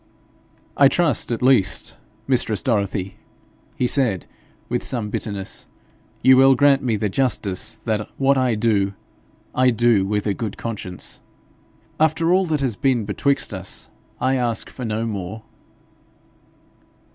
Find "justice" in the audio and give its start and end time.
7.07-7.75